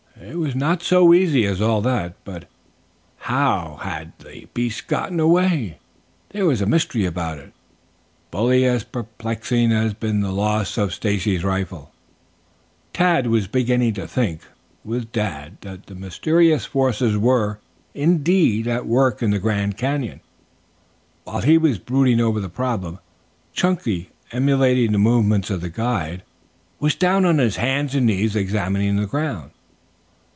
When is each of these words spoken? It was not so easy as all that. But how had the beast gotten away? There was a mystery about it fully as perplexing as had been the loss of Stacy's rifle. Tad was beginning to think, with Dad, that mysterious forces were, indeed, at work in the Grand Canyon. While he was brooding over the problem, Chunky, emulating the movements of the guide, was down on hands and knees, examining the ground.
It 0.23 0.37
was 0.37 0.55
not 0.55 0.83
so 0.83 1.15
easy 1.15 1.45
as 1.47 1.61
all 1.61 1.81
that. 1.81 2.13
But 2.23 2.45
how 3.17 3.79
had 3.81 4.13
the 4.19 4.47
beast 4.53 4.87
gotten 4.87 5.19
away? 5.19 5.79
There 6.29 6.45
was 6.45 6.61
a 6.61 6.67
mystery 6.67 7.05
about 7.05 7.39
it 7.39 7.51
fully 8.31 8.63
as 8.63 8.83
perplexing 8.83 9.71
as 9.71 9.89
had 9.91 9.99
been 9.99 10.21
the 10.21 10.31
loss 10.31 10.77
of 10.77 10.93
Stacy's 10.93 11.43
rifle. 11.43 11.91
Tad 12.93 13.27
was 13.27 13.47
beginning 13.47 13.95
to 13.95 14.07
think, 14.07 14.41
with 14.85 15.11
Dad, 15.11 15.57
that 15.61 15.89
mysterious 15.89 16.65
forces 16.65 17.17
were, 17.17 17.59
indeed, 17.95 18.67
at 18.67 18.85
work 18.85 19.23
in 19.23 19.31
the 19.31 19.39
Grand 19.39 19.75
Canyon. 19.75 20.21
While 21.23 21.41
he 21.41 21.57
was 21.57 21.79
brooding 21.79 22.19
over 22.21 22.39
the 22.39 22.47
problem, 22.47 22.99
Chunky, 23.53 24.11
emulating 24.31 24.91
the 24.91 24.99
movements 24.99 25.49
of 25.49 25.61
the 25.61 25.69
guide, 25.69 26.21
was 26.79 26.93
down 26.95 27.25
on 27.25 27.39
hands 27.39 27.95
and 27.95 28.05
knees, 28.05 28.35
examining 28.35 28.97
the 28.97 29.07
ground. 29.07 29.51